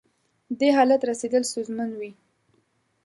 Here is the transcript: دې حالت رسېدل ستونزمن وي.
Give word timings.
دې 0.59 0.69
حالت 0.77 1.01
رسېدل 1.09 1.43
ستونزمن 1.51 1.89
وي. 1.99 2.11